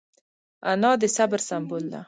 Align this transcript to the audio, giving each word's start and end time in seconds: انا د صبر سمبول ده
انا 0.71 0.91
د 1.01 1.03
صبر 1.15 1.39
سمبول 1.49 1.83
ده 1.91 1.99